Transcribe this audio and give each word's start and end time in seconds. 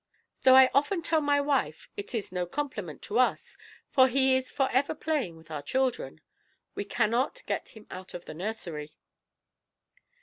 Though 0.41 0.55
I 0.55 0.71
often 0.73 1.03
tell 1.03 1.21
my 1.21 1.39
wife 1.39 1.87
it 1.95 2.15
is 2.15 2.31
no 2.31 2.47
compliment 2.47 3.03
to 3.03 3.19
us, 3.19 3.55
for 3.91 4.07
he 4.07 4.35
is 4.35 4.49
for 4.49 4.67
ever 4.71 4.95
playing 4.95 5.37
with 5.37 5.51
our 5.51 5.61
children; 5.61 6.21
we 6.73 6.85
cannot 6.85 7.43
get 7.45 7.77
him 7.77 7.85
out 7.91 8.15
of 8.15 8.25
the 8.25 8.33
nursery." 8.33 8.93